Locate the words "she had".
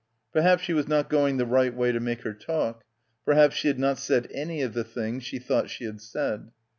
3.55-3.77, 5.69-6.01